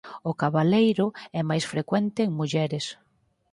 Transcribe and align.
O 0.29 0.31
cabaleiro 0.41 1.05
é 1.39 1.41
máis 1.49 1.65
frecuente 1.71 2.19
en 2.23 2.31
mulleres. 2.39 2.85